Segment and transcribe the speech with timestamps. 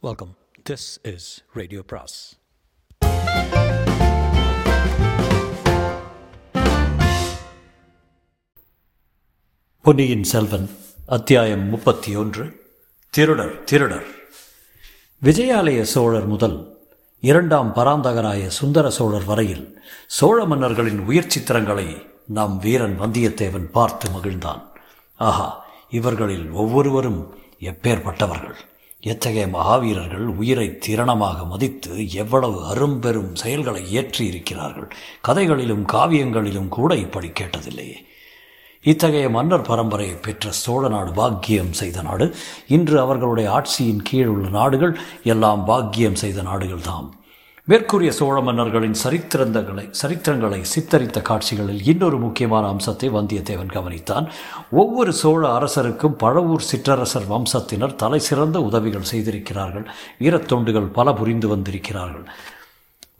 [0.00, 0.36] Welcome
[0.70, 2.38] this is radio Praise
[9.82, 10.70] Ponniyin Selvan
[11.06, 12.70] அத்தியாயம் முப்பத்தி ஒன்று
[13.10, 14.06] திருடர் திருடர்.
[15.22, 16.80] விஜயாலய சோழர் முதல்
[17.20, 24.62] இரண்டாம் பராந்தகராய சுந்தர சோழர் வரையில் சோழ மன்னர்களின் உயிர் சித்திரங்களை நாம் வீரன் வந்தியத்தேவன் பார்த்து மகிழ்ந்தான்.
[25.16, 28.58] ஆஹா இவர்களில் ஒவ்வொருவரும் எப்பேற்பட்டவர்கள்.
[29.00, 34.88] எத்தகைய மகாவீரர்கள் உயிரை திறனமாக மதித்து எவ்வளவு அரும்பெரும் செயல்களை இயற்றி இருக்கிறார்கள்
[35.20, 38.06] கதைகளிலும் காவியங்களிலும் கூட இப்படி கேட்டதில்லையே
[38.82, 42.34] இத்தகைய மன்னர் பரம்பரையை பெற்ற சோழ நாடு பாக்கியம் செய்த நாடு.
[42.68, 47.17] இன்று அவர்களுடைய ஆட்சியின் கீழ் உள்ள நாடுகள் எல்லாம் பாக்கியம் செய்த நாடுகள் தாம்
[47.70, 54.26] மேற்கூறிய சோழ மன்னர்களின் சரித்திரங்களை சரித்திரங்களை சித்தரித்த காட்சிகளில் இன்னொரு முக்கியமான அம்சத்தை வந்தியத்தேவன் கவனித்தான்.
[54.70, 59.86] ஒவ்வொரு சோழ அரசருக்கும் பழவூர் சிற்றரசர் வம்சத்தினர் தலை சிறந்த உதவிகள் செய்திருக்கிறார்கள்.
[60.20, 62.24] வீரத்தொண்டுகள் பல புரிந்து வந்திருக்கிறார்கள்.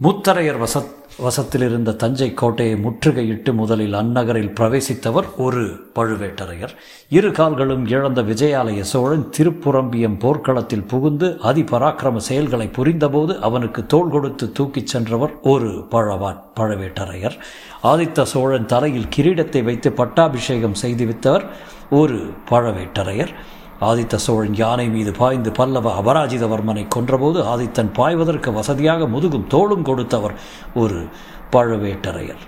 [0.03, 6.75] முத்தரையர் வசத் வசத்தில் இருந்த தஞ்சை கோட்டையை முற்றுகையிட்டு முதலில் அந்நகரில் பிரவேசித்தவர் ஒரு பழுவேட்டரையர்.
[7.09, 14.87] இரு கால்களும் இழந்த விஜயாலய சோழன் திருப்புரம்பியம் போர்க்களத்தில் புகுந்து அதிபராக்கிரம செயல்களை புரிந்தபோது அவனுக்கு தோள் கொடுத்து தூக்கிச்
[14.87, 17.37] சென்றவர் ஒரு பழவா பழவேட்டரையர்.
[17.83, 21.47] ஆதித்த சோழன் தலையில் கிரீடத்தை வைத்து பட்டாபிஷேகம் செய்துவித்தவர்
[21.91, 23.35] ஒரு பழவேட்டரையர்.
[23.81, 30.35] ஆதித்த சோழன் யானை மீது பாய்ந்து பல்லவ அபராஜிதவர்மனை கொன்றபோது ஆதித்தன் பாய்வதற்கு வசதியாக முதுகும் தோளும் கொடுத்தவர்
[30.75, 31.07] ஒரு
[31.53, 32.43] பழுவேட்டரையர்.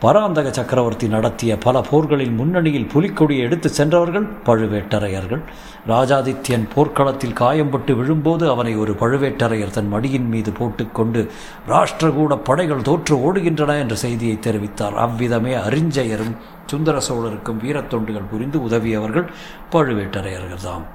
[0.00, 5.42] பராந்தக சக்கரவர்த்தி நடத்திய பல போர்களில் முன்னணியில் புலிக்கொடியை எடுத்து சென்றவர்கள் பழுவேட்டரையர்கள்.
[5.88, 11.30] ராஜாதித்யன் போர்க்களத்தில் காயம்பட்டு விழும்போது அவனை ஒரு பழுவேட்டரையர் தன் மடியின் மீது போட்டுக்கொண்டு
[11.68, 14.94] ராஷ்டிரகூட படைகள் தோற்று ஓடுகின்றன என்ற செய்தியை தெரிவித்தார்.
[14.94, 16.34] அவ்விதமே அறிஞ்சயரும்
[16.66, 19.28] சுந்தர சோழருக்கும் வீரத்தொண்டுகள் புரிந்து உதவியவர்கள்
[19.72, 20.86] பழுவேட்டரையர்கள்தாம்.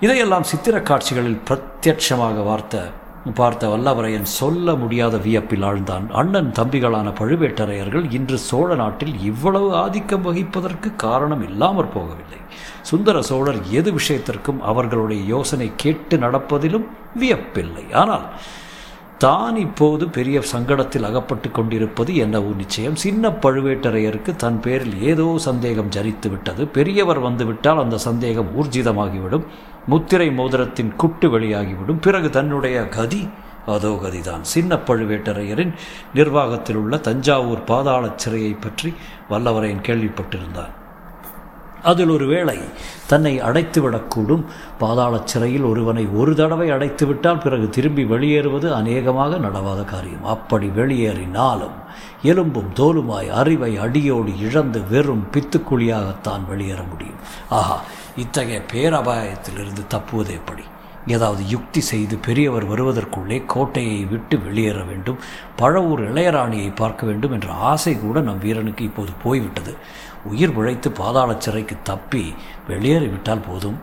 [0.00, 2.90] இதையெல்லாம் சித்திர காட்சிகளில் பிரத்யட்சமாக வார்த்த
[3.32, 6.10] பார்த்த வல்லவரையன் சொல்ல முடியாத வியப்பில் ஆழ்ந்தான்.
[6.10, 12.40] அண்ணன் தம்பிகளான பழுவேட்டரையர்கள் இன்று சோழ நாட்டில் இவ்வளவு ஆதிக்கம் வகிப்பதற்கு காரணம் இல்லாமற் போகவில்லை.
[12.82, 16.84] சுந்தர சோழர் எது விஷயத்திற்கும் அவர்களுடைய யோசனை கேட்டு நடப்பதிலும்
[17.20, 17.92] வியப்பில்லை.
[17.92, 18.30] ஆனால்
[19.18, 22.96] தான் இப்போது பெரிய சங்கடத்தில் அகப்பட்டு கொண்டிருப்பது என்னவோ நிச்சயம்.
[22.96, 26.66] சின்ன பழுவேட்டரையருக்கு தன் பேரில் ஏதோ சந்தேகம் ஜரித்து விட்டது.
[26.66, 29.44] பெரியவர் வந்துவிட்டால் அந்த சந்தேகம் ஊர்ஜிதமாகிவிடும்.
[29.86, 32.00] முத்திரை மோதிரத்தின் குட்டு வெளியாகிவிடும்.
[32.00, 33.28] பிறகு தன்னுடைய கதி
[33.66, 34.40] அதோ கதிதான்.
[34.40, 35.74] சின்ன பழுவேட்டரையரின்
[36.14, 38.94] நிர்வாகத்தில் உள்ள தஞ்சாவூர் பாதாள சிறையை பற்றி
[39.30, 40.72] வல்லவரையன் கேள்விப்பட்டிருந்தான்.
[41.84, 42.58] அதில் ஒரு வேளை
[43.06, 44.44] தன்னை அடைத்துவிடக்கூடும்.
[44.78, 50.24] பாதாள சிறையில் ஒருவனை ஒரு தடவை அடைத்துவிட்டால் பிறகு திரும்பி வெளியேறுவது அநேகமாக நடவாத காரியம்.
[50.24, 51.78] அப்படி வெளியேறினாலும்
[52.22, 57.20] எலும்பும் தோலுமாய் அறிவை அடியோடு இழந்து வெறும் பித்துக்குழியாகத்தான் வெளியேற முடியும்.
[57.48, 57.80] ஆஹா
[58.16, 60.64] இத்தகைய பேரபாயத்திலிருந்து தப்புவது எப்படி?
[61.06, 65.18] ஏதாவது யுக்தி செய்து பெரியவர் வருவதற்குள்ளே கோட்டையை விட்டு வெளியேற வேண்டும்
[65.58, 69.76] பழவூர் இளையராணியை பார்க்க வேண்டும் என்ற ஆசை கூட நம் வீரனுக்கு இப்போது போய்விட்டது.
[70.24, 72.34] உயிர் பிழைத்து பாதாள சிறைக்கு தப்பி
[72.68, 73.78] வெளியேறிவிட்டால் போதும்.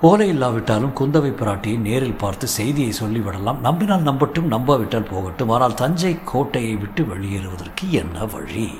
[0.00, 3.60] ஓலை இல்லாவிட்டாலும் குந்தவை பிராட்டியை நேரில் பார்த்து செய்தியை சொல்லிவிடலாம்.
[3.60, 5.48] நம்பினால் நம்பட்டும் நம்பாவிட்டால் போகட்டும்.
[5.48, 8.78] ஆனால் தஞ்சை கோட்டையை விட்டு வெளியேறுவதற்கு என்ன வழி?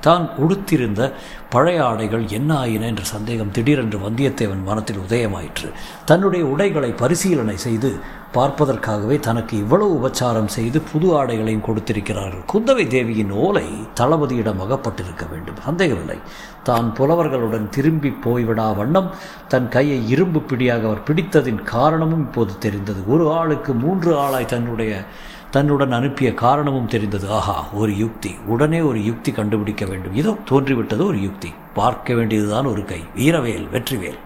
[0.00, 1.12] தான் உடுத்திருந்த
[1.50, 5.68] பழைய ஆடைகள் என்ன ஆயின என்ற சந்தேகம் திடீரென்று வந்தியத்தேவன் மனத்தில் உதயமாயிற்று.
[6.04, 7.90] தன்னுடைய உடைகளை பரிசீலனை செய்து
[8.34, 12.42] பார்ப்பதற்காகவே தனக்கு இவ்வளவு உபச்சாரம் செய்து புது ஆடைகளையும் கொடுத்திருக்கிறார்கள்.
[12.52, 13.66] குந்தவை தேவியின் ஓலை
[14.00, 15.58] தளபதியிடம் அகப்பட்டிருக்க வேண்டும்.
[15.64, 16.18] சந்தேகமில்லை.
[16.62, 19.10] தான் புலவர்களுடன் திரும்பி போய்விடா வண்ணம்
[19.48, 23.02] தன் கையை இரும்பு பிடியாக அவர் பிடித்ததின் காரணமும் இப்போது தெரிந்தது.
[23.06, 25.04] ஒரு ஆளுக்கு மூன்று ஆளாய் தன்னுடைய
[25.50, 27.30] தன்னுடன் அனுப்பிய காரணமும் தெரிந்தது.
[27.30, 28.36] ஆஹா ஒரு யுக்தி.
[28.46, 30.14] உடனே ஒரு யுக்தி கண்டுபிடிக்க வேண்டும்.
[30.14, 31.52] இதோ தோன்றிவிட்டது ஒரு யுக்தி.
[31.74, 33.00] பார்க்க வேண்டியதுதான் ஒரு கை.
[33.16, 34.18] வீரவேல் வெற்றிவேல்.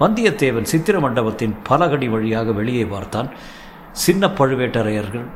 [0.00, 3.30] வந்தியத்தேவன் சித்திர மண்டபத்தின் பலகடி வழியாக வெளியே பார்த்தான்.
[3.92, 5.26] சின்ன பழுவேட்டரையர்கள்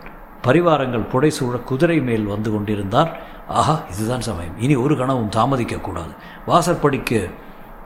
[0.43, 4.60] பரிவாரங்கள் புடைசூழ குதிரை மேல் வந்து கொண்டிருந்தார் ஆஹா இதுதான் சமயம்.
[4.60, 6.15] இனி ஒரு கணமும் தாமதிக்கக்கூடாது
[6.47, 7.31] வாசற்படிக்கு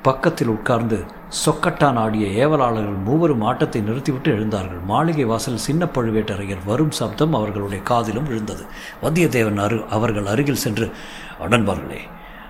[0.02, 1.04] பக்கத்தில் உட்கார்ந்து
[1.46, 4.84] சொக்கட்டான் ஆடிய ஏவலாளர்கள் மூவரும் ஆட்டத்தை நிறுத்திவிட்டு எழுந்தார்கள்.
[4.84, 8.64] மாளிகை வாசல் சின்ன பழுவேட்டரையர் வரும் சப்தம் அவர்களுடைய காதிலும் விழுந்தது.
[9.02, 10.92] வந்தியத்தேவன் அரு அவர்கள் அருகில் சென்று
[11.40, 12.00] அடன்பார்களே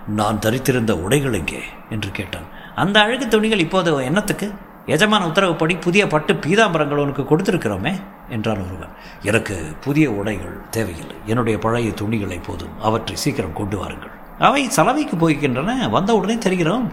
[0.09, 1.61] நான் தரித்திருந்த உடைகள் எங்கே?
[1.91, 2.43] என்று கேட்டான்.
[2.75, 4.53] அந்த அழகு துணிகள் இப்போது என்னத்துக்கு?
[4.87, 7.93] எஜமான உத்தரவுப்படி புதிய பட்டு பீதாம்பரங்கள் உனக்கு கொடுத்திருக்கிறோமே
[8.29, 8.88] என்றான் ஒருவன்.
[9.23, 11.17] எனக்கு புதிய உடைகள் தேவையில்லை.
[11.27, 12.82] என்னுடைய பழைய துணிகளை போதும்.
[12.82, 14.21] அவற்றை சீக்கிரம் கொண்டு வாருங்கள்.
[14.38, 16.88] அவை சலவைக்கு போய்கின்றன வந்த உடனே தெரிகிறோம்.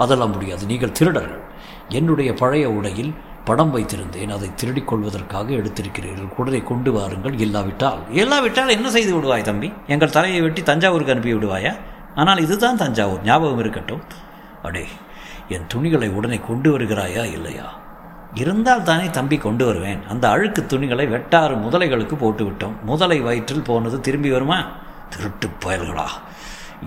[0.00, 0.66] அதெல்லாம் முடியாது.
[0.66, 1.42] நீங்கள் திருடர்கள்.
[1.88, 3.12] என்னுடைய பழைய உடையில்
[3.44, 4.32] படம் வைத்திருந்தேன்.
[4.32, 6.28] அதை திருடிக் கொள்வதற்காக எடுத்திருக்கிறீர்கள்.
[6.36, 7.36] உடனே கொண்டு வாருங்கள்.
[7.38, 8.00] இல்லாவிட்டால்.
[8.10, 9.72] இல்லாவிட்டால் என்ன செய்து விடுவாய் தம்பி?
[9.86, 11.72] எங்கள் தலையை வெட்டி தஞ்சாவூருக்கு அனுப்பி விடுவாயா?
[12.14, 13.22] ஆனால் இதுதான் தஞ்சாவூர்.
[13.22, 14.02] ஞாபகம் இருக்கட்டும்.
[14.62, 14.86] அடே
[15.48, 17.68] என் துணிகளை உடனே கொண்டு வருகிறாயா இல்லையா?
[18.34, 20.00] இருந்தால் தானே தம்பி கொண்டு வருவேன்.
[20.08, 22.76] அந்த அழுக்கு துணிகளை வெட்டாறு முதலைகளுக்கு போட்டுவிட்டோம்.
[22.82, 24.58] முதலை வயிற்றில் போனது திரும்பி வருமா?
[25.08, 26.06] திருட்டு பயல்களா?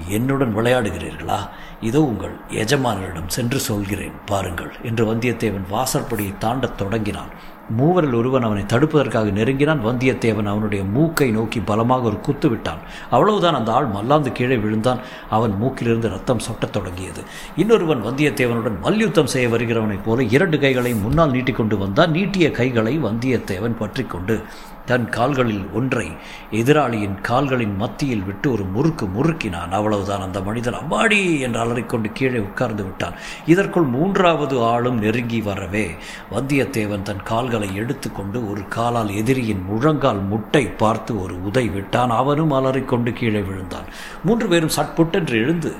[0.07, 1.39] என்னுடன் விளையாடுகிறீர்களா?
[1.81, 4.71] இதோ உங்கள் எஜமானரிடம் சென்று சொல்கிறேன் பாருங்கள்.
[4.83, 7.51] என்று வந்தியத்தேவன் வாசற்படியை தாண்டத் தொடங்கினான்.
[7.77, 9.85] மூவரில் ஒருவன் அவனை தடுப்பதற்காக நெருங்கினான்.
[9.85, 12.77] வந்தியத்தேவன் அவனுடைய மூக்கை நோக்கி பலமாக ஒரு குத்து விட்டான்.
[13.09, 14.99] அவ்வளவுதான் அந்த ஆள் மல்லாந்து கீழே விழுந்தான்.
[15.29, 17.21] அவன் மூக்கிலிருந்து ரத்தம் சொட்டத் தொடங்கியது.
[17.55, 22.11] இன்னொருவன் வந்தியத்தேவனுடன் மல்யுத்தம் செய்ய வருகிறவனைப் போல இரண்டு கைகளையும் முன்னால் நீட்டிக்கொண்டு வந்தான்.
[22.11, 24.41] நீட்டிய கைகளை வந்தியத்தேவன் பற்றி கொண்டு
[24.85, 26.07] தன் கால்களில் ஒன்றை
[26.51, 29.69] எதிராளியின் கால்களின் மத்தியில் விட்டு ஒரு முறுக்கு முறுக்கினான்.
[29.69, 30.73] அவ்வளவுதான் அந்த மனிதன்.
[30.73, 33.13] அம்மாடி என்று அலறிக்கொண்டு கீழே உட்கார்ந்து விட்டான்.
[33.45, 35.91] இதற்குள் மூன்றாவது ஆளும் நெருங்கி வரவே
[36.31, 42.09] வந்தியத்தேவன் தன் கால்களை எடுத்துக்கொண்டு ஒரு காலால் எதிரியின் முழங்கால் முட்டை பார்த்து ஒரு உதை விட்டான்.
[42.09, 43.89] அவனும் அலறிக்கொண்டு கீழே விழுந்தான்.
[44.23, 45.75] மூன்று பேரும் சட்புட்டென்று எழுந்து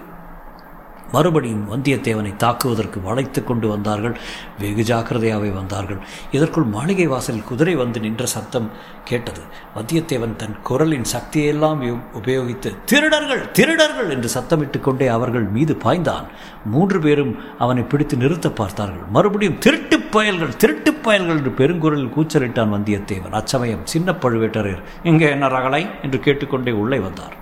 [1.14, 4.16] மறுபடியும் வந்தியத்தேவனை தாக்குவதற்கு வளைத்து கொண்டு வந்தார்கள்.
[4.60, 6.00] வெகு ஜாக்கிரதையாகவே வந்தார்கள்.
[6.32, 8.70] இதற்குள் மாளிகை வாசலில் குதிரை வந்து நின்ற சத்தம்
[9.04, 9.42] கேட்டது.
[9.76, 11.82] வந்தியத்தேவன் தன் குரலின் சக்தியெல்லாம்
[12.20, 14.10] உபயோகித்து திருடர்கள் திருடர்கள்!
[14.10, 16.28] என்று சத்தமிட்டு கொண்டே அவர்கள் மீது பாய்ந்தான்.
[16.66, 19.08] மூன்று பேரும் அவனை பிடித்து நிறுத்த பார்த்தார்கள்.
[19.10, 21.38] மறுபடியும் திருட்டு பயல்கள் திருட்டு பயல்கள்!
[21.38, 23.38] என்று பெருங்குரலில் கூச்சலிட்டான் வந்தியத்தேவன்.
[23.42, 25.84] அச்சமயம் சின்ன பழுவேட்டரையர் இங்கே என்ன ரகலை?
[26.02, 27.36] என்று கேட்டுக்கொண்டே உள்ளே வந்தார்.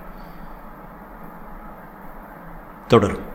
[2.88, 3.26] தொடரும்.